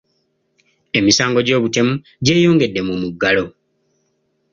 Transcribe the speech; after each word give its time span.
Emisango 0.97 1.39
gy’obutemu 1.47 1.93
gyeyongedde 2.25 2.81
mu 2.87 2.95
muggalo. 3.01 3.45